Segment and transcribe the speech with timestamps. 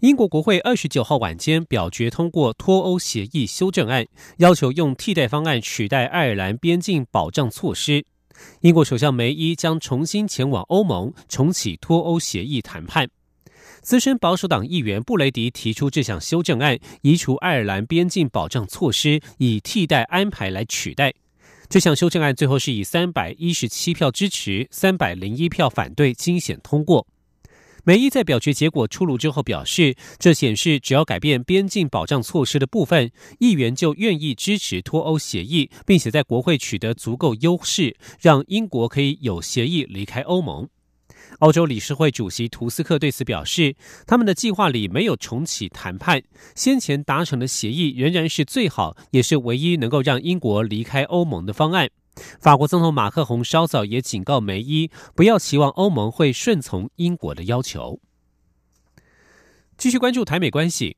[0.00, 4.06] 英国国会二十九号晚间表决通过脱欧协议修正案，
[4.36, 8.04] 要求用替代方案取代爱尔兰边境保障措施。
[8.60, 13.08] 英国首相梅伊将重新前往欧盟，重启脱欧协议谈判。
[13.80, 21.14] 资深保守党议员布雷迪提出这项修正案，移除爱尔兰边境保障措施，以替代安排来取代。
[21.68, 27.06] 这项修正案最后是以三百一十七票支持、三百零一票反对，惊险通过。
[27.86, 40.66] 梅伊在表决结果出炉之后表示，这显示只要改变边境保障措施的部分，议员就愿意支持脱欧协议，并且在国会取得足够优势，让英国可以有协议离开欧盟。
[41.40, 46.22] 欧洲理事会主席图斯克对此表示，他们的计划里没有重启谈判，
[46.54, 51.90] 先前达成的协议仍然是最好，也是唯一能够让英国离开欧盟的方案。
[52.40, 58.00] 法国总统马克宏稍早也警告梅伊，不要期望欧盟会顺从英国的要求。
[59.76, 60.96] 继续关注台美关系，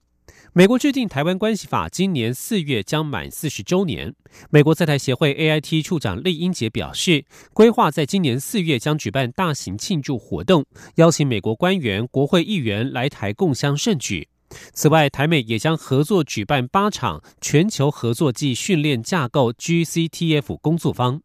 [0.53, 4.15] 美国制定《台湾关系法》，今年四月将满四十周年。
[4.51, 14.29] 美国在台协会 AIT 处长厉英杰表示，规划在今年四月将举办大型庆祝活动，邀请美国官员、国会议员来台共襄盛举。
[14.73, 21.21] 此外，台美也将合作举办八场全球合作暨训练架构 （GCTF） 工作坊。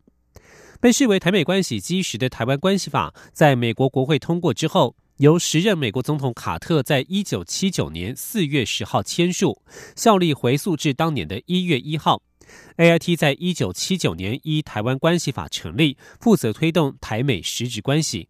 [0.80, 9.62] 被视为台美关系基石的《台湾关系法》在美国国会通过之后，由时任美国总统卡特在一九七九年四月十号签署，
[9.96, 12.24] 效力回溯至当年的一月一号。
[12.78, 18.30] AIT 在一九七九年依《台湾关系法》成立，负责推动台美实质关系。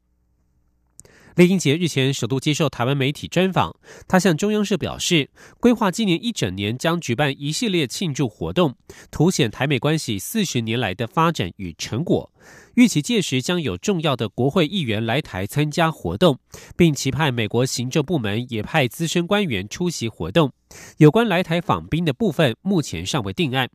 [1.36, 3.74] 李英杰日前首度接受台湾媒体专访，
[4.06, 5.30] 他向中央社表示，
[5.62, 8.76] 规划今年一整年将举办一系列庆祝活动，
[9.10, 12.30] 凸显台美关系四十年来的发展与成果。
[12.76, 16.38] 预期届时将有重要的国会议员来台参加活动，
[16.76, 20.52] 并期盼美国行政部门也派资深官员出席活动。
[20.98, 23.70] 有关来台访宾的部分，目前尚未定案。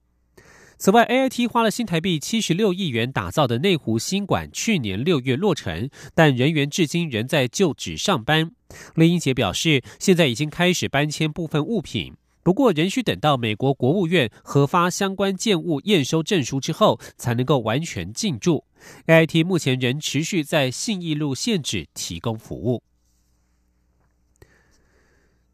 [0.78, 8.50] 此外，A I T 花了新台币七十六亿元打造的内湖新馆，去年六月落成，但人员至今仍在旧址上班。
[8.94, 18.64] 林英杰表示，现在已经开始搬迁部分物品，不过仍需等到美国国务院核发相关建物验收证书之后，才能够完全进驻。
[19.06, 22.82] A I T 目前仍持续在信义路现址提供服务。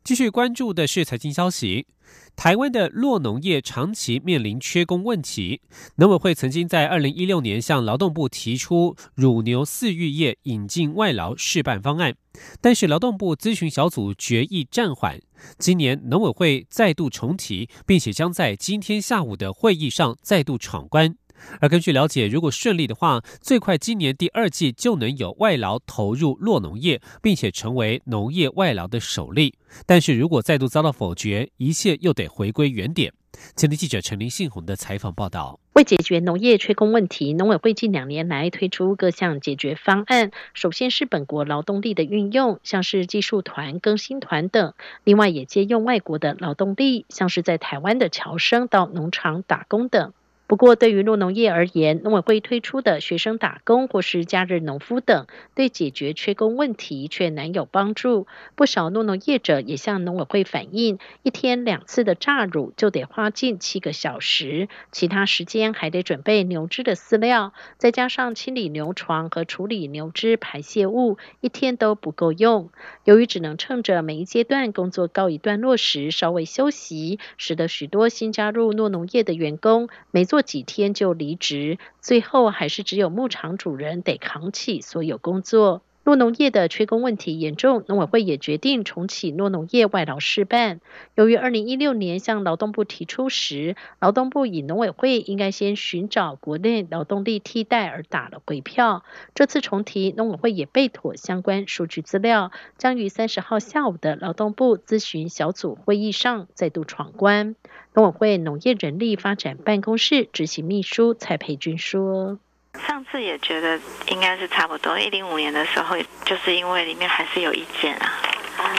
[0.04, 1.86] 继续关注的是财经消息。
[2.34, 5.60] 台湾的酪农业长期面临缺工问题，
[5.96, 12.16] 农委会曾经在二零一六年向劳动部提出乳牛饲育业引进外劳试办方案，
[12.60, 15.20] 但是劳动部咨询小组决议暂缓。
[15.58, 21.16] 今年农委会再度重提，并且将在今天下午的会议上再度闯关。
[21.60, 29.54] 而根据了解，如果顺利的话，最快今年第二季就能有外劳投入落农业，并且成为农业外劳的首例。
[29.86, 33.12] 但是如果再度遭到否决，一切又得回归原点。
[33.56, 40.30] 前天记者陈林信宏的采访报道：为解决农业缺工问题，农委会近两年来推出各项解决方案。
[40.52, 44.72] 首先是本国劳动力的运用，像是技术团、更新团等；
[45.02, 50.12] 另外也借用外国的劳动力，像是在台湾的侨生到农场打工等。
[50.52, 58.26] 不过，对于诺农业而言，农委会推出的学生打工或是假日农夫等，对解决缺工问题却难有帮助。
[58.54, 72.68] 不少诺农业者也向农委会反映，一天两次的榨乳就得花近七个小时，其他时间还得准备牛只的饲料，再加上清理牛床和处理牛只排泄物，一天都不够用。
[73.04, 80.41] 由于只能趁着每一阶段工作告一段落时稍微休息，使得许多新加入诺农业的员工没做。
[80.42, 85.82] 几天就离职，最后还是只有牧场主人得扛起所有工作。
[86.04, 90.80] 诺农业的缺工问题严重，农委会也决定重启诺农业外劳试办。
[91.14, 99.04] 由于二零一六年向劳动部提出时，劳动部以农委会应该先寻找国内劳动力替代而打了回票。
[99.36, 107.54] 这次重提，农委会也备妥相关数据资料，将于三十号下午的劳动部咨询小组会议上再度闯关。
[107.94, 112.40] 农委会农业人力发展办公室执行秘书蔡培君说。
[112.86, 113.78] 上次也觉得
[114.08, 118.20] 应该是差不多，一零五年的时候，就是因为里面还是有意见啊。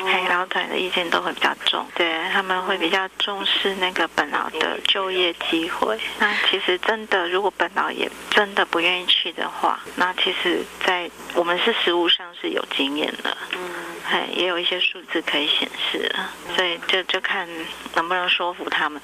[0.06, 6.00] 嘿，劳团的意见都会比较重，对他们会比较重视那个本劳的就业机会。
[6.20, 13.60] 那其实真的，如果本劳也真的不愿意去的话，那其实，在我们是实务上是有经验的，嗯，
[14.06, 16.14] 嘿，也有一些数字可以显示，
[16.56, 17.48] 所以就就看
[17.96, 19.02] 能不能说服他们。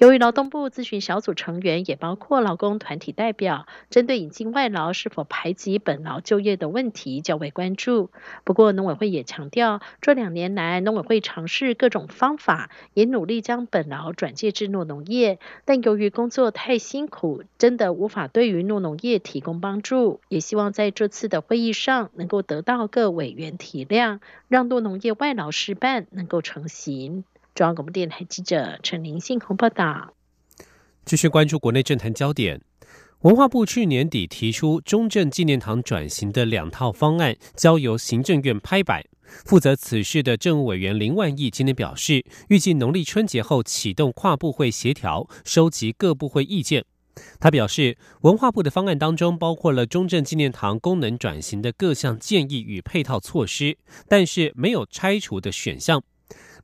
[0.00, 8.08] 由于劳动部咨询小组成员也包括劳工团体代表，针对引进外劳是否排挤本劳就业的问题较为关注。
[8.42, 20.22] 不过农委会也强调，这两年来农委会尝试各种方法，也努力将本劳转介至诺农业，但由于工作太辛苦，真的无法对于诺农业提供帮助。
[20.28, 27.24] 也希望在这次的会议上能够得到各委员体谅，让诺农业外劳事办能够成型。
[27.60, 30.14] 中央广播电台记者陈林信报道。
[31.04, 32.62] 继续关注国内政坛焦点。
[33.20, 39.04] 文化部去年底提出中正纪念堂转型的两套方案，交由行政院拍板。
[39.44, 46.86] 负责此事的政务委员林万亿今天表示，预计农历春节后启动跨部会协调，收集各部会意见。
[47.38, 53.76] 他表示，文化部的方案当中包括了中正纪念堂功能转型的各项建议与配套措施，
[54.08, 56.02] 但是没有拆除的选项。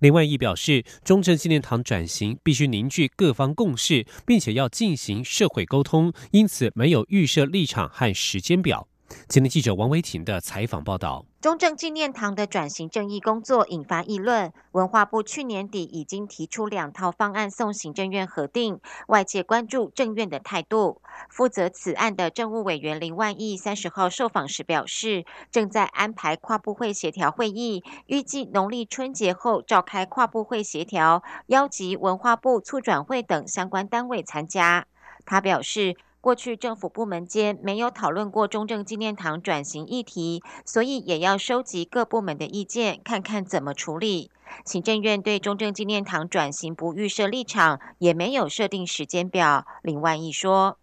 [0.00, 8.88] 林万益表示，中正纪念堂转型必须凝聚各方共识，并且要进行社会沟通，因此没有预设立场和时间表。
[9.28, 11.24] 今天记者王维婷的采访报道。
[11.40, 14.52] 中正纪念堂的转型正义工作引发议论。
[14.72, 21.00] 文化部去年底已经提出两套方案送行政院核定，外界关注政院的态度。
[21.28, 34.86] 负责此案的政务委员林万亿三十号受访时表示，正在安排跨部会协调会议，预计农历春节后召开跨部会协调，邀集文化部促转会等相关单位参加。
[35.24, 35.96] 他表示。
[36.26, 44.28] 过去政府部门间没有讨论过中正纪念堂转型议题，所以也要收集各部门的意见，看看怎么处理。
[44.64, 49.64] 行政院对中正纪念堂转型不预设立场，也没有设定时间表。
[49.82, 50.76] 林万益说：“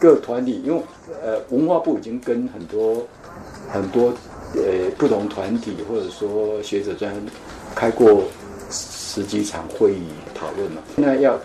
[0.00, 0.82] 各团体，因为
[1.22, 3.06] 呃文化部已经跟很多
[3.70, 4.10] 很多
[4.54, 7.14] 呃不同团体或者说学者专
[7.74, 8.22] 开过
[8.70, 11.38] 十几场会议讨论了，现在要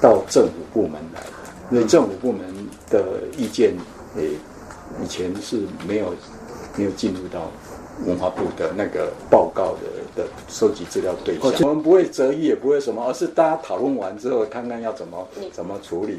[0.00, 1.20] 到政府部门来。”
[1.70, 2.42] 因为政府部门
[2.90, 3.74] 的意见，
[4.16, 4.30] 诶，
[5.02, 6.14] 以前是没有
[6.76, 7.50] 没有进入到
[8.06, 16.18] 文化部的那个报告的的收集资料对象，我们不会择一，也不会什么，而是大家讨论完之后，看看要怎么怎么处理。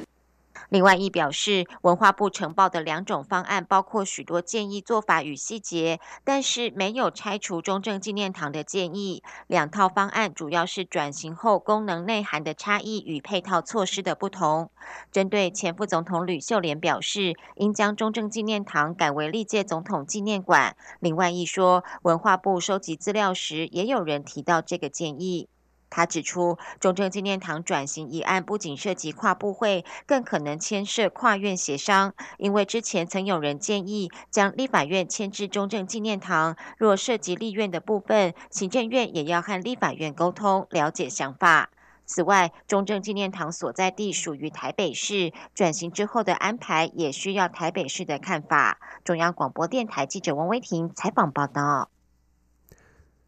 [0.69, 9.24] 另外，亦表示，文化部呈报的两种方案包括许多建议做法与细节，但是没有拆除中正纪念堂的建议。
[9.48, 14.71] 两套方案主要是转型后功能内涵的差异与配套措施的不同。
[15.12, 20.75] 针对前副总统吕秀莲表示，应将中正纪念堂改为历届总统纪念馆。
[21.00, 25.50] 另外，亦说，文化部收集资料时，也有人提到这个建议。
[25.93, 32.15] 他指出，中正纪念堂转型一案不仅涉及跨部会，更可能牵涉跨院协商。
[32.39, 41.69] 因为之前曾有人建议将立法院迁至中正纪念堂，若涉及立院的部分，行政院也要和立法院沟通，了解想法。
[42.05, 48.79] 此外，中正纪念堂所在地属于台北市，转型之后的安排也需要台北市的看法。
[49.03, 51.92] 中央广播电台记者王威婷采访报道。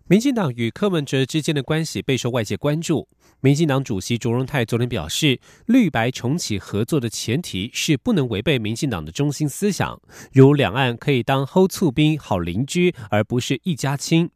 [0.07, 3.07] 民进党与柯文哲之间的关系备受外界关注。
[3.40, 10.00] 民进党主席卓荣泰昨天表示，绿白重启合作的前提是不能违背民进党的中心思想，
[10.32, 14.29] 如两岸可以当后促兵好邻居，而不是一家亲。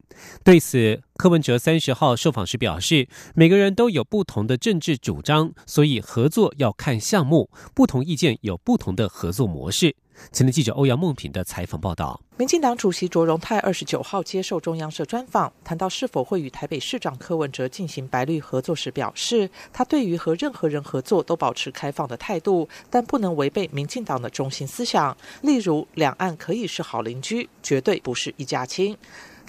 [0.43, 9.95] 对此，柯文哲三十号受访时表示，每个人都有不同的政治主张，所以合作要看项目，不同意见有不同的合作模式。
[10.31, 28.95] 前天记者欧阳梦平的采访报道：民进党主席卓荣泰二十九号接受中央社专访，谈到是否会与台北市长柯文哲进行白绿合作时，表示他对于和任何人合作都保持开放的态度，但不能违背民进党的中心思想，例如两岸可以是好邻居，绝对不是一家亲。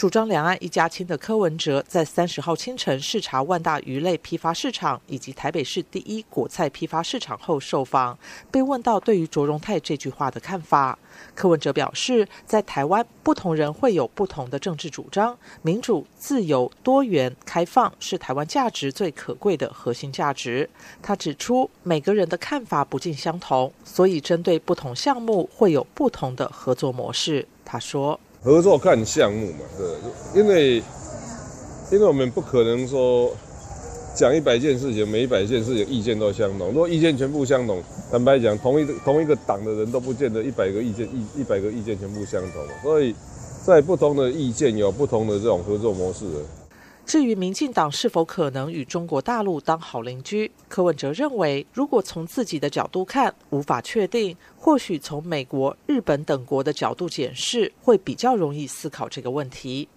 [0.01, 8.19] 主张两岸一家亲的柯文哲在三十号清晨视察万大鱼类批发市场以及台北市第一果菜批发市场后受访，
[8.51, 10.99] 被问到对于卓荣泰这句话的看法，
[11.35, 20.71] 柯文哲表示，在台湾不同人会有不同的政治主张，民主、自由、多元、开放是台湾价值最可贵的核心价值。
[21.03, 27.47] 他指出，每个人的看法不尽相同，所以针对不同项目会有不同的合作模式。
[27.67, 28.19] 他说。
[28.43, 30.83] 合作看项目嘛，对，因为
[31.93, 33.31] 因为我们不可能说
[34.15, 36.69] 讲一百件事情，每一百件事情意见都相同。
[36.69, 42.63] 如果意见全部相同，坦白讲，同一个同一个党的人都不见得一百个意见一一百个意见全部相同。
[42.83, 43.15] 所以
[43.63, 46.25] 在不同的意见有不同的这种合作模式。
[47.11, 59.89] 至于民进党是否可能与中国大陆当好邻居，柯文哲认为，如果从自己的角度看，无法确定；或许从美国、日本等国的角度检视，会比较容易思考这个问题。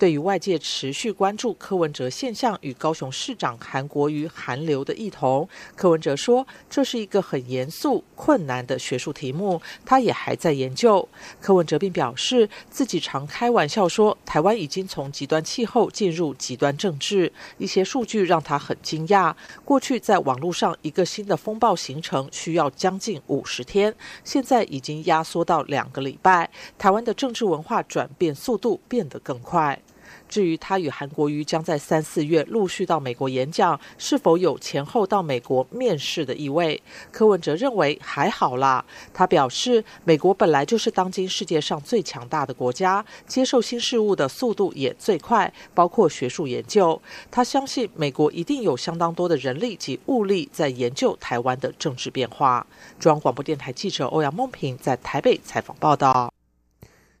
[0.00, 11.06] 对于外界持续关注柯文哲现象与高雄市长韩国瑜韩流的异同，柯文哲说，这是一个很严肃、困难的学术题目，他也还在研究。
[11.38, 17.30] 柯文哲并表示，自己常开玩笑说，台湾已经从极端气候进入极端政治。
[17.58, 19.34] 一些数据让他很惊讶。
[19.66, 26.50] 过去在网络上一个新的风暴形成需要将近五十天，现在已经压缩到两个礼拜。
[26.78, 29.78] 台湾的政治文化转变速度变得更快。
[30.30, 36.80] 至于他与韩国瑜将在三四月陆续到美国演讲，是否有前后到美国面试的意味？
[37.10, 38.82] 柯文哲认为还好啦。
[39.12, 47.02] 他表示，美国本来就是当今世界上最强大的国家，接受新事物的速度也最快，包括学术研究。
[47.30, 52.64] 他相信美国一定有相当多的人力及物力在研究台湾的政治变化。
[53.00, 56.32] 中央广播电台记者欧阳梦平在台北采访报道。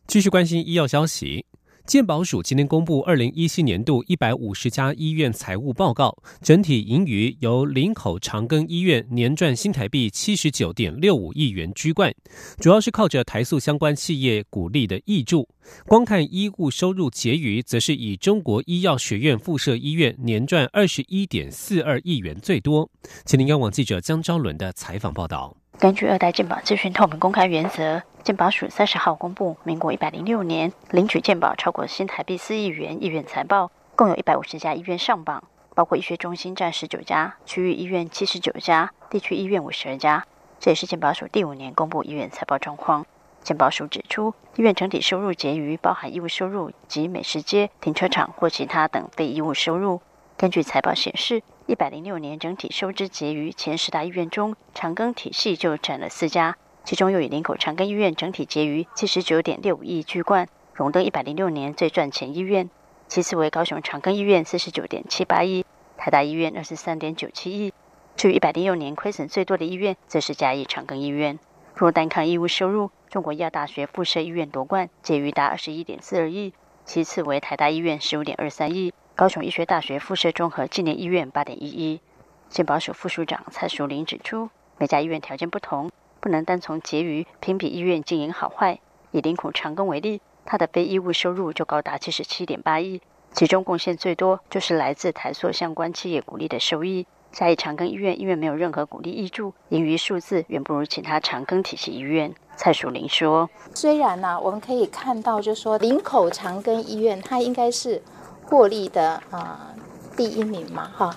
[0.06, 1.44] 继续关心医药消息。
[1.86, 12.14] 健保署今天公布二零一七年度一百五十家医院财务报告，整体盈余由林口长庚医院年赚新台币七十九点六五亿元居冠，
[12.58, 15.48] 主要是靠着台塑相关企业股利的益助。
[15.86, 22.88] 光看医务收入结余，则是以中国医药学院附设医院年赚二十一点四二亿元最多。
[23.24, 25.59] 请您央网记者江昭伦的采访报道。
[25.80, 35.42] 根据二代健保资讯透明公开原则，健保署三十号公布，民国一百零六年领取健保超过新台币四亿元医院财报，共有一百五十家医院上榜，
[35.74, 40.26] 包括医学中心占十九家，区域医院七十九家，地区医院五十二家。
[40.58, 43.06] 这也是健保署第五年公布医院财报状况。
[43.42, 50.02] 健保署指出，医院整体收入结余包含义务收入及美食街、停车场或其他等非义务收入。
[50.36, 62.68] 根据财报显示，一百零六年整体收支结余前十大医院中，长庚体系就占了四家，其中又以林口长庚医院整体结余七十九点六五亿居冠，荣登一百零六年最赚钱医院。
[63.06, 65.64] 其次为高雄长庚医院四十九点七八亿，
[65.96, 67.72] 台大医院二十三点九七亿。
[68.16, 71.38] 至于一百零六年亏损最多的医院，则是嘉义长庚医院。
[71.76, 76.52] 若单看义务收入，中国医药大学附设医院夺冠，结余达二十一点四二亿，
[76.84, 78.92] 其次为台大医院十五点二三亿。
[79.20, 82.00] 高雄医学大学附设综合纪念医院八点一一，
[82.48, 84.48] 健保署副署长蔡淑玲指出，
[84.78, 88.78] 每家医院条件不同，不能单从结余评比医院经营好坏。
[89.10, 93.02] 以林口长庚为例，它的非医务收入就高达七十七点八亿，
[93.34, 97.06] 其中贡献最多就是来自台塑相关企业股利的收益。
[97.30, 102.34] 嘉义长庚医院因为没有任何股利益助，盈余数字远不如其他长庚体系医院。
[102.56, 108.02] 蔡淑玲说：“虽然呢，我们可以看到，就是说林口长庚医院，它应该是。”
[108.50, 109.72] 获利的啊
[110.16, 111.16] 第一名嘛哈，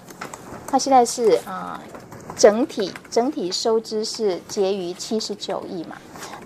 [0.67, 1.81] 它现在是啊
[2.37, 5.97] 整体整体收支是结余七十九亿嘛，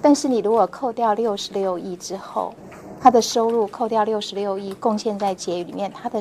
[0.02, 2.56] 但是你如果扣掉六十六亿之后，
[3.02, 6.20] 它的收入扣掉六十六亿贡献在结余里面，它的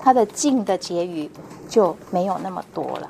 [0.00, 1.30] 它的净的结余
[1.68, 3.08] 就没有那么多了。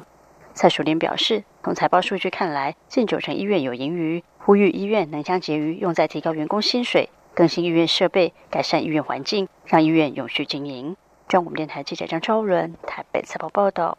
[0.55, 7.09] 蔡淑玲表示，从财报数据看来，近九成医院有盈余，呼吁医院能将结余用在提高员工薪水。
[7.35, 10.97] 更新医院设备，改善医院环境，让医院永续经营。
[11.29, 13.99] 中国电台记者张超伦台北采报报道。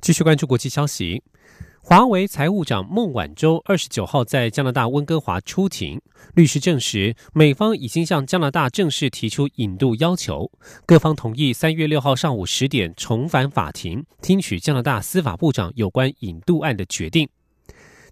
[0.00, 1.22] 继续关注国际消息，
[1.82, 6.00] 华为财务长孟晚舟二十九号在加拿大温哥华出庭，
[6.34, 10.50] 律师证实，美方已经向加拿大正式提出引渡要求，
[10.84, 17.28] 各方同意三月六号上午十点重返法庭，听取加拿大司法部长有关引渡案的决定。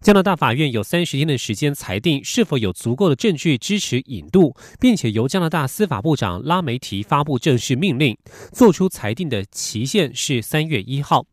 [0.03, 8.19] 加拿大法院有三十天的时间裁定是否有足够的证据支持引渡，并且由加拿大司法部长拉梅提发布正式命令，
[8.53, 11.25] 作出裁定的期限是三月一号。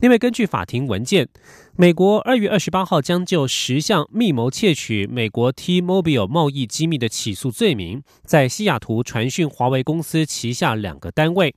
[0.00, 1.28] 另外，根据法庭文件，
[1.74, 11.52] 美国二月二十八号将就十项密谋窃取美国 T-Mobile 贸易机密的起诉罪名，在西雅图传讯华为公司旗下两个单位，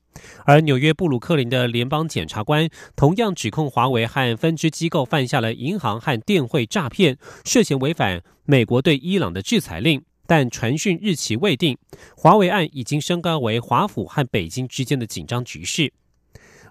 [0.45, 11.77] 而纽约布鲁克林的联邦检察官同样指控华为和分支机构犯下了银行和电汇诈骗，涉嫌违反美国对伊朗的制裁令，但传讯日期未定。
[12.17, 15.93] 华为案已经升高为华府和北京之间的紧张局势。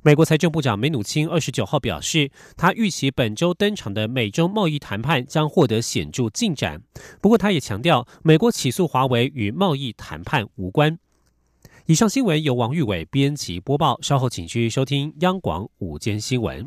[0.03, 6.81] 美国财政部长梅努钦二十九号表示，他预期本周登场的美洲贸易谈判将获得显著进展。
[7.21, 10.99] 不过，他也强调，美国起诉华为与贸易谈判无关。
[11.85, 16.67] 以上新闻由王玉伟编辑播报，稍后请继续收听央广午间新闻。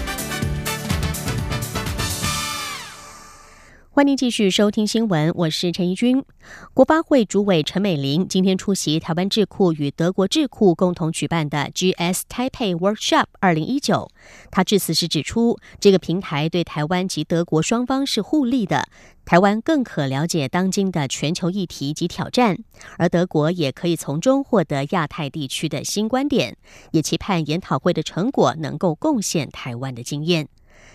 [4.01, 6.25] 欢迎继续收听新闻，我是陈怡君。
[6.73, 14.09] 国发会主委陈美玲今天出席台湾智库与德国智库共同举办的 GS Taipei Workshop 二零一九。
[14.49, 18.87] 他致辞时指出，这个平台对台湾及德国双方是互利的，
[19.23, 22.57] 台湾更可了解当今的全球议题及挑战，
[22.97, 26.57] 而德国也可以从中获得亚太地区的新观点，
[26.89, 30.47] 也期盼研讨会的成果能够贡献台湾的经验。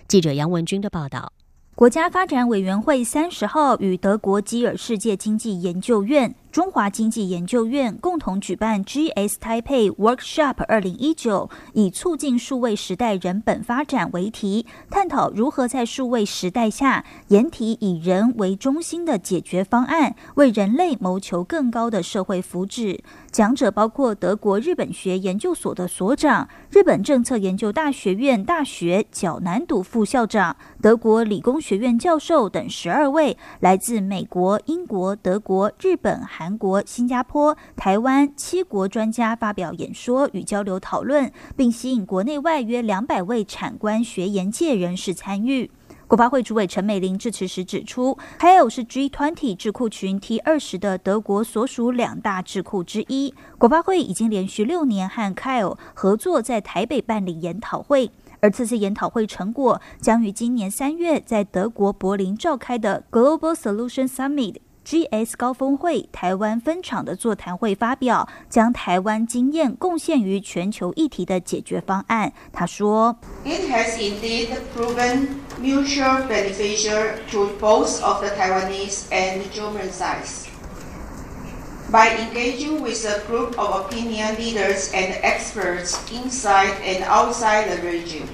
[0.08, 1.32] 记者杨文军的报道。
[1.76, 6.34] 国家发展委员会三十号与德国基尔世界经济研究院。
[6.56, 23.00] 中华经济研究院共同举办 GS Type Workshop 二零一九，以促进数位时代人本发展为题，探讨如何在数位时代下，研提以人为中心的解决方案，为人类谋求更高的社会福祉。
[23.30, 36.45] 讲者包括德国日本学研究所的所长、日本政策研究大学院大学角南笃副校长、德国理工学院教授等十二位来自美国、英国、德国、日本、韩。
[36.46, 45.68] 韩国、新加坡、台湾七国专家发表演说与交流讨论，并吸引国内外约两百位产官学研界人士参与。
[46.06, 53.34] 国发会主委陈美玲致辞时指出 h a l 是 G20 智库群 T 二十的德国所属两大智库之一。
[53.58, 64.58] 国发会已经连续六年和 Kyle 合作在台北办理研讨会，而这次研讨会成果将于今年三月在德国柏林召开的 Global Solution Summit。
[64.85, 72.33] GS 高峰会台湾分场的座谈会发表，将台湾经验贡献于全球议题的解决方案。
[72.51, 73.15] 他说：“
[73.45, 75.27] It has indeed proven
[75.61, 80.47] mutual beneficial to both of the Taiwanese and German sides.
[81.89, 88.27] By engaging with a group of opinion leaders and experts inside and outside the region,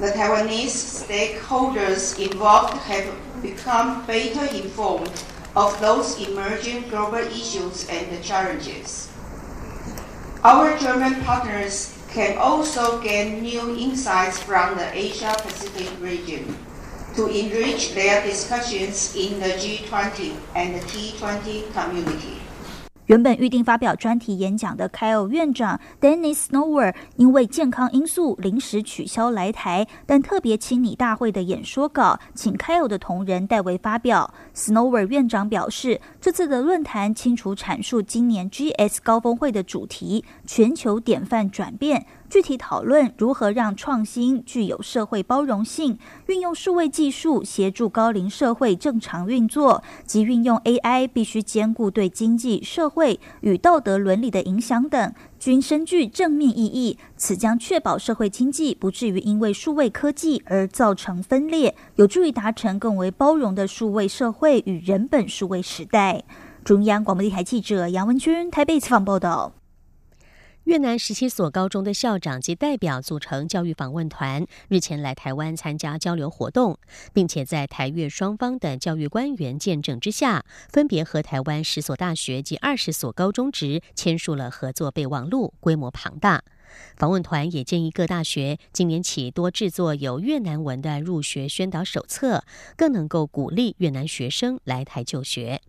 [0.00, 3.06] the Taiwanese stakeholders involved have
[3.40, 5.10] become better informed.”
[5.57, 9.09] of those emerging global issues and challenges.
[10.43, 16.55] Our German partners can also gain new insights from the Asia Pacific region
[17.15, 22.37] to enrich their discussions in the G20 and the T20 community.
[23.07, 34.33] 原本预定发表专题演讲的凯尔院长 Dennis Snower 因为健康因素临时取消来台，但特别清理大会的演说稿，请凯尔的同仁代为发表。
[34.53, 42.05] Snower 院长表示，这次的论坛清楚阐述今年 GS 高峰会的主题：全球典范转变。
[42.29, 56.97] 具体讨论如何让创新具有社会包容性，运用数位技术协助高龄社会正常运作，及运用 AI 必须兼顾对经济社会与道德伦理的影响等，均深具正面意义。
[57.15, 66.23] 此将确保社会经济不至于因为数位科技而造成分裂，有助于达成更为包容的数位社会与人本数位时代。
[66.65, 69.53] 中央广播电台记者杨文君台北采访报道。
[70.67, 76.77] 越南十七所高中的校长及代表组成教育访问团，日前来台湾参加交流活动，
[77.13, 86.43] 并且在台越双方的教育官员见证之下，分别和台湾十所大学及二十所高中职签署了合作备忘录，规模庞大。
[86.97, 92.43] 访问团也建议各大学今年起多制作有越南文的入学宣导手册，
[92.75, 95.61] 更能够鼓励越南学生来台就学。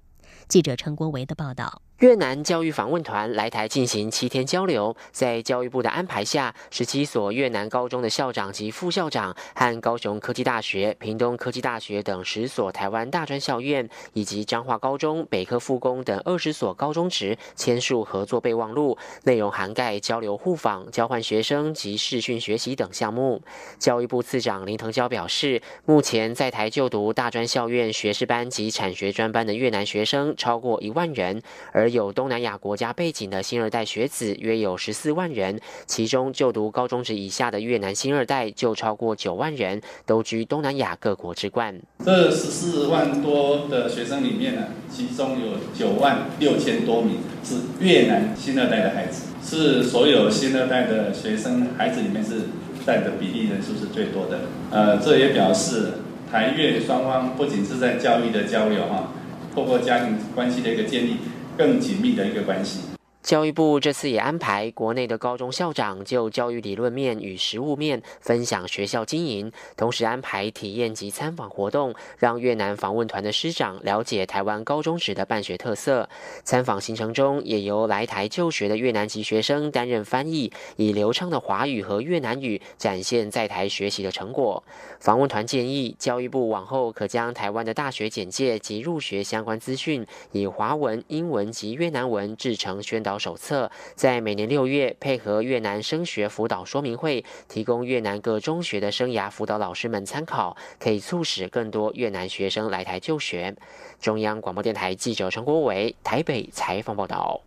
[0.48, 1.82] 记者陈国维的报道。
[1.98, 23.42] 越南教育访问团来台进行七天交流，在教育部的安排下，十七所越南高中的校长及副校长和高雄科技大学、屏东科技大学等十所台湾大专校院，以及彰化高中、北科复工等二十所高中职签署合作备忘录，内容涵盖交流互访、交换学生及视讯学习等项目。
[23.80, 41.78] 教育部次长林腾蛟表示，目前在台就读大专校院学士班及产学专班的越南学生超过一万人，而有东南亚国家背景的新二代学子约有十四万人，其中就读高中职以下的越南新二代就超过九万人，都居东南亚各国之冠。
[42.04, 52.48] 这十四万多的学生里面呢，其中有九万六千多名是越南新二代的孩子，是所有新二代的学生孩子里面是
[52.86, 54.40] 占的比例人数是最多的。
[54.70, 55.94] 呃，这也表示
[56.30, 59.12] 台越双方不仅是在教育的交流哈，
[59.54, 61.16] 透过家庭关系的一个建立。
[61.58, 62.87] 更紧密的一个关系。
[63.20, 76.08] 教育部这次也安排国内的高中校长就教育理论面与实务面分享学校经营，同时安排体验及参访活动，让越南访问团的师长了解台湾高中时的办学特色。
[76.44, 84.62] 参访行程中也由来台就学的越南籍学生担任翻译，以流畅的华语和越南语展现在台学习的成果。
[85.00, 93.07] 访问团建议教育部往后可将台湾的大学简介及入学相关资讯，以华文、英文及越南文制成宣导。
[93.08, 103.56] 导手册在每年六月配合越南升学辅导说明会，提供越南各中学的生涯辅导老师们参考，可以促使更多越南学生来台就学。
[103.98, 107.40] 中央广播电台记者陈国伟台北采访报道。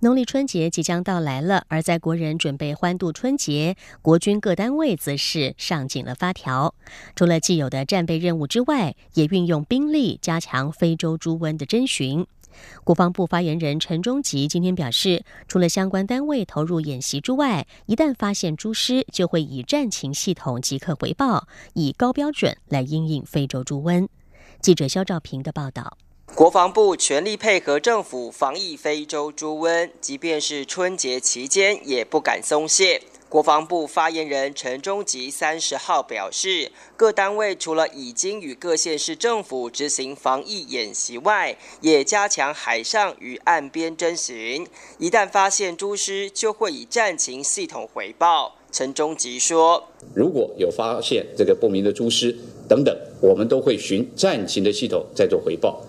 [0.00, 6.74] 农历春节即将到来了，而在国人准备欢度春节，国军各单位则是上紧了发条。
[7.14, 12.26] 除了既有的战备任务之外，也运用兵力加强非洲猪瘟的侦巡。
[12.84, 24.08] 国防部发言人陈忠吉今天表示，除了相关单位投入演习之外，一旦发现猪尸，就会以战情系统即刻回报，以高标准来应应非洲猪瘟。
[24.60, 25.98] 记者肖兆平的报道。
[26.34, 33.00] 国防部全力配合政府防疫非洲猪瘟，即便是春节期间也不敢松懈。
[33.28, 44.64] 国防部发言人陈忠吉三十号表示，各单位除了已经与各县市政府执行防疫演习外，也加强海上与岸边侦巡。
[44.98, 48.54] 一旦发现蛛尸，就会以战情系统回报。
[48.70, 49.82] 陈忠吉说
[50.14, 52.36] ：“如果有发现这个不明的蛛尸
[52.68, 55.82] 等等，我们都会循战情的系统再做回报。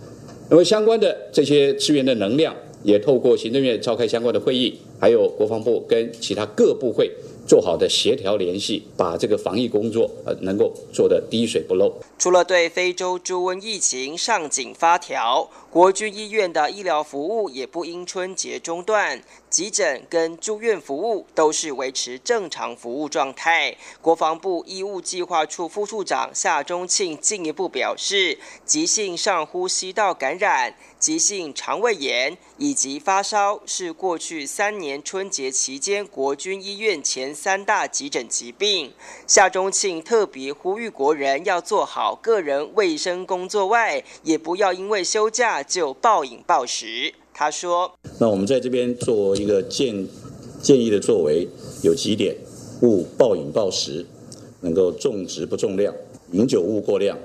[0.50, 7.12] 那么相关的这些资源的能量，也透过行政院召开相关的会议，还有国防部跟其他各部会。”
[7.48, 11.90] 做好的协调联系，把这个防疫工作呃能够做得滴水不漏。
[12.20, 23.76] 除了对非洲猪瘟疫情上紧发条，国军医院的医疗服务也不因春节中断，急诊跟住院服务都是维持正常服务状态。
[24.02, 30.76] 国防部医务计划处副处长夏中庆进一步表示，急性上呼吸道感染。
[31.00, 38.92] 急性肠胃炎以及发烧是过去三年春节期间国军医院前三大急诊疾病。
[39.28, 47.14] 夏中庆特别呼吁国人要做好个人卫生工作外，也不要因为休假就暴饮暴食。
[47.40, 50.08] 他说：“那我们在这边做一个建
[50.60, 51.48] 建议的作为，
[51.84, 52.36] 有几点：
[52.82, 54.04] 勿暴饮暴食，
[54.62, 55.94] 能够重质不重量；
[56.32, 57.16] 饮酒勿过量，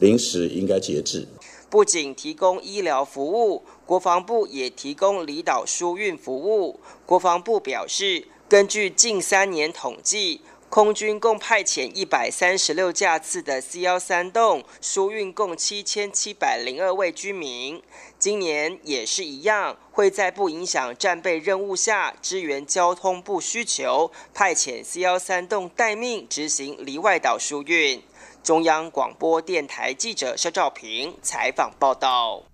[0.00, 1.24] 零食应该节制。”
[1.70, 6.80] 不仅提供医疗服务，国防部也提供离岛输运服务。
[7.06, 10.40] 国防部表示，根据近三年统计，
[10.74, 17.82] 空军共派遣一百三十六架次的 C 幺三栋，输运共七千七百零二位居民。
[18.18, 28.02] 今年也是一样，会在不影响战备任务下，支援交通部需求，派遣 C 幺三栋待命执行离外岛输运。
[28.42, 32.44] 中央广播电台记者肖兆平采访报道。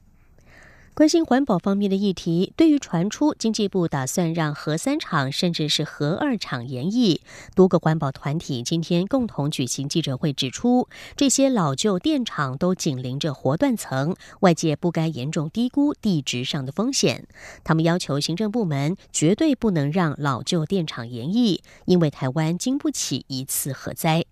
[0.98, 7.20] 关心环保方面的议题，对于传出经济部打算让核三厂甚至是核二厂延役，
[7.54, 17.28] 多个环保团体今天共同举行记者会，指出这些老旧电厂都紧邻着活断层，外界不该严重低估地质上的风险。
[17.62, 24.24] 他们要求行政部门绝对不能让老旧电厂延役，因为台湾经不起一次核灾。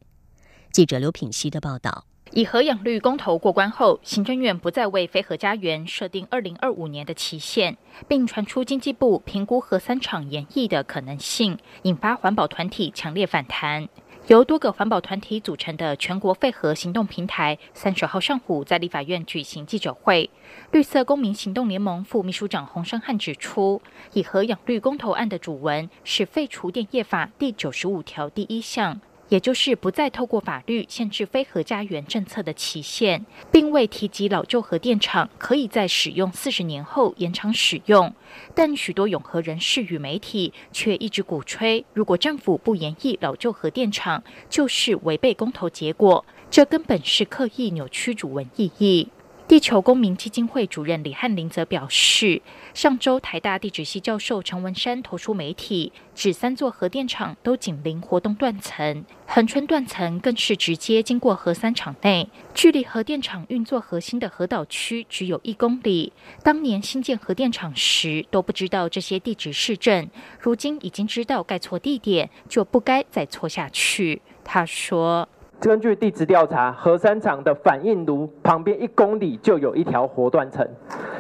[0.73, 13.89] 记者刘品希的报道：以核养绿公投过关后，行政院不再为飞核家园设定二零二五年的期限，并传出经济部评估核三厂延役的可能性，引发环保团体强烈反弹。
[14.27, 20.29] 由多个环保团体组成的全国废核行动平台，三十号上午在立法院举行记者会。
[20.73, 23.81] 绿色公民行动联盟副秘书长洪胜汉指出，
[24.15, 29.01] 以核养绿公投案的主文是废除电业法第九十五条第一项。
[29.29, 38.15] 也就是不再透过法律限制非核家园政策的期限，并未提及老旧核电厂可以在使用四十年后延长使用。
[38.55, 49.09] 但许多永和人士与媒体却一直鼓吹，如果政府不延役老旧核电厂，就是违背公投结果，这根本是刻意扭曲主文意义。
[49.49, 52.43] 地球公民基金会主任李汉林则表示，
[52.75, 66.13] 上周台大地质系教授陈文山投出媒体，指三座核电厂都紧邻活动断层，恒春断层更是直接经过核三厂内，距离核电厂运作核心的核岛区只有一公里。
[66.43, 74.21] 当年新建核电厂时都不知道这些地质市政，如今已经知道盖错地点，就不该再错下去。
[74.43, 75.29] 他说。
[75.59, 80.67] 根据地质调查，核三厂的反应炉旁边一公里就有一条活断层，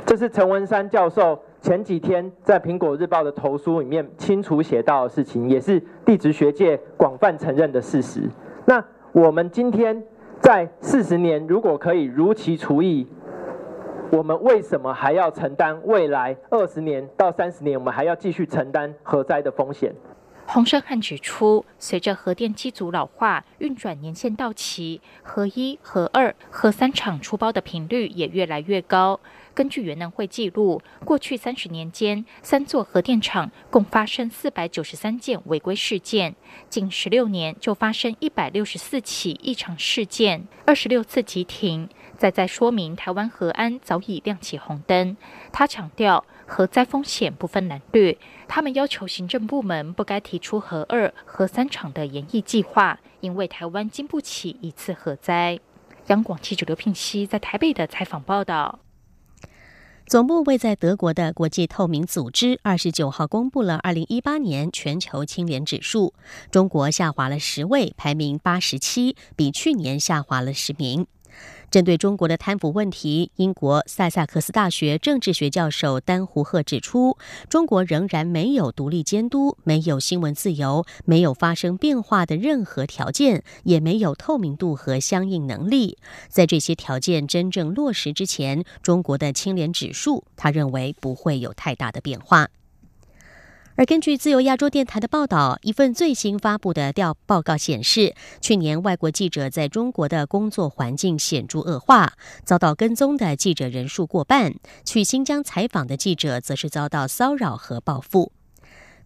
[0.04, 8.20] 这是陈文山教授前几天在《苹果日报》的投书里面清楚写到的事情，也是地质学界广泛承认的事实。
[8.66, 10.00] 那我们今天
[10.38, 13.06] 在四十年，如果可以如期除役，
[14.12, 19.92] 我们为什么还要承担未来二十年到三十年，我们还要继续承担核灾的风险？
[20.48, 29.18] 洪胜汉指出，随着核电机组老化、运转年限到期，核一、核二、核三厂出包的频率也越来越高。
[29.52, 36.36] 根据原能会记录，过去三十年间，三座核电厂共发生四百九十三件违规事件，
[36.70, 45.16] 近十六年就发生一百六十四起异常事件，二十六次急停，再再说明台湾核安早已亮起红灯。
[45.52, 46.24] 他强调。
[46.46, 55.58] 核灾风险不分蓝绿，他们要求行政部门不该提出核二、核三厂的延役计划，因为台湾经不起一次核灾。
[56.06, 58.78] 央广记者刘聘熙在台北的采访报道。
[60.06, 66.14] 总部位在德国的国际透明组织二十九号公布了二零一八年全球清廉指数，
[66.52, 71.08] 中国下滑了十位，排名八十七，比去年下滑了十名。
[71.70, 85.98] 针对中国的贪腐问题，英国塞萨克斯大学政治学教授丹胡赫指出，中国仍然没有独立监督，没有新闻自由，没有发生变化的任何条件，也没有透明度和相应能力。
[86.28, 92.48] 在这些条件真正落实之前，中国的清廉指数，他认为不会有太大的变化。
[93.78, 104.54] 而根据自由亚洲电台的报道，一份最新发布的调报告显示，去年外国记者在中国的工作环境显著恶化，遭到跟踪的记者人数过半，
[104.86, 108.32] 去新疆采访的记者则是遭到骚扰和报复。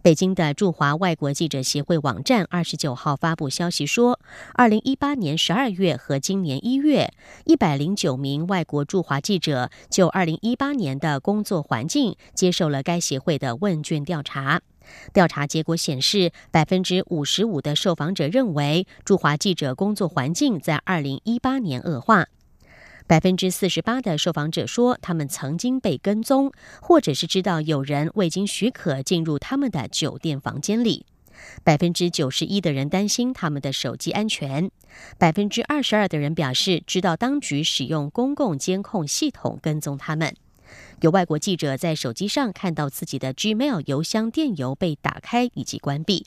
[0.02, 4.18] 北京的驻华外国记者协会网站二十九号发布消息说，
[4.54, 7.12] 二零一八年十二月和今年一月，
[7.44, 14.62] 一百零九名外国驻华记者就二零一八年的工作环境接受了该协会的问卷调查。
[15.12, 22.26] 调查结果显示，百分之五十五的受访者认为驻华记者工作环境在二零一八年恶化。
[23.10, 31.04] 百分之四十八的受访者说，他们曾经被跟踪，或者是知道有人未经许可进入他们的酒店房间里。
[31.64, 34.70] 百分之九十一的人担心他们的手机安全。
[35.18, 40.32] 百分之二十二的人表示，知道当局使用公共监控系统跟踪他们。
[41.00, 46.26] 有外国记者在手机上看到自己的 Gmail 邮箱电邮被打开以及关闭。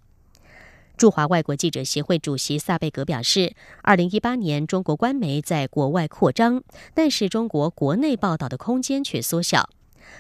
[0.96, 9.70] 驻华外国记者协会主席萨贝格表示，二零一八年中国官媒在国外扩张，但是中国国内报道的空间却缩小。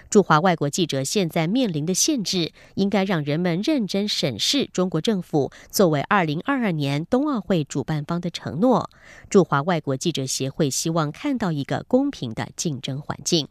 [0.09, 8.89] 驻华外国记者现在面临的限制，应该让人们认真审视中国政府作为二零二二年冬奥会主办方的承诺。
[9.29, 13.47] 驻华外国记者协会希望看到一个公平的竞争环境。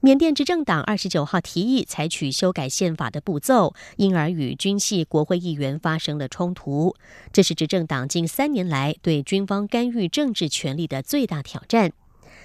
[0.00, 6.94] 缅甸执政党二十九号提议采取修改宪法的步骤，因而与军系国会议员发生了冲突。
[7.32, 11.90] 这是执政党近三年来对军方干预政治权力的最大挑战。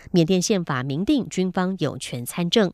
[0.10, 2.74] 缅甸宪法明定军方有权参政。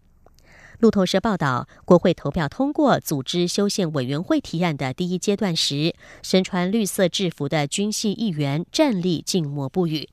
[0.79, 10.07] 路透社报道，国会投票通过组织修宪委员会提案的第一阶段时，身穿绿色制服的军系议员站立静默不语。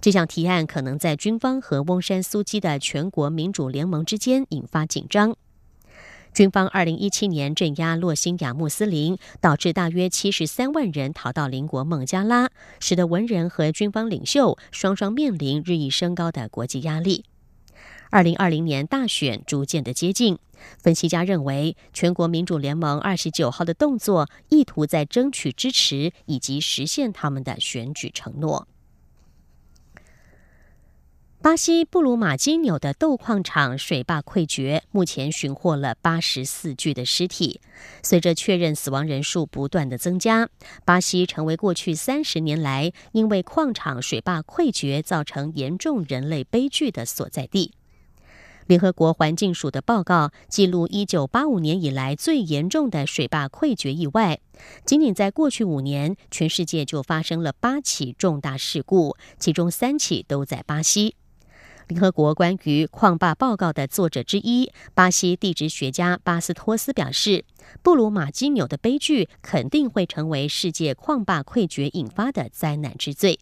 [0.00, 5.36] 这项提案可能在军方和翁山苏基的全国民主联盟之间引发紧张。
[6.32, 17.24] 军方二零一七年镇压洛辛亚穆斯林，导致大约七十三万人逃到邻国孟加拉，使得文人和军方领袖双双面临日益升高的国际压力。
[18.08, 20.38] 二零二零年大选逐渐的接近，
[20.78, 28.66] 分析家认为，全国民主联盟二十九号的动作意图在争取支持以及实现他们的选举承诺。
[31.42, 37.62] 巴西布鲁马金纽的豆矿厂水坝溃决，目前寻获了八十四具的尸体。
[38.02, 40.50] 随着确认死亡人数不断的增加，
[40.84, 47.72] 巴西成为过去三十年来因为矿场水坝溃决造成严重人类悲剧的所在地。
[48.66, 54.40] 联合国环境署的报告记录，一九八五年以来最严重的水坝溃决意外。
[54.84, 61.14] 仅仅在过去五年，全世界就发生了八起重大事故，其中三起都在巴西。
[61.90, 67.44] 联合国关于矿坝报告的作者之一，巴西地质学家巴斯托斯表示，
[67.82, 73.40] 布鲁马基纽的悲剧肯定会成为世界矿坝溃决引发的灾难之最。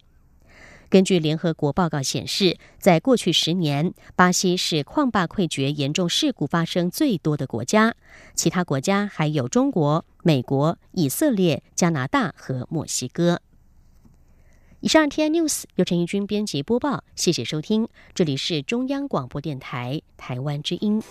[0.88, 7.94] 根据联合国报告显示，在过去十年，巴西是矿坝溃决严重事故发生最多的国家，
[8.34, 13.42] 其他国家还有中国、美国、以色列、加拿大和墨西哥。
[14.80, 21.02] 以上 T I News 由陈怡君编辑播报，谢谢收听，这里是中央广播电台台湾之音。